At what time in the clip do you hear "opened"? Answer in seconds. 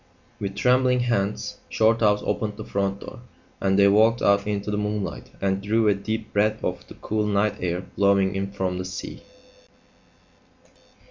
2.23-2.57